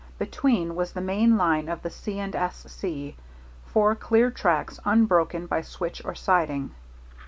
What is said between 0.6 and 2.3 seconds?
was the main line of the C. &